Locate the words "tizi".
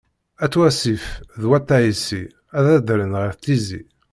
3.43-3.81